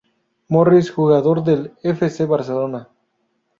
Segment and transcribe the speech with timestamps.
[0.47, 2.09] Morris, jugador del F.
[2.09, 2.25] C.
[2.25, 2.89] Barcelona.